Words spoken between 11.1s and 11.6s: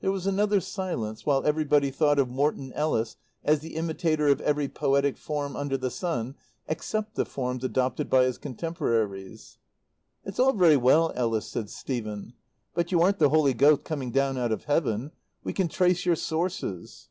Ellis,"